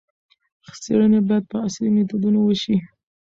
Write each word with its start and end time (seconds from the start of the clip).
څېړنې 0.81 1.19
باید 1.27 1.43
په 1.51 1.57
عصري 1.65 1.89
میتودونو 1.95 2.39
وشي. 2.43 2.75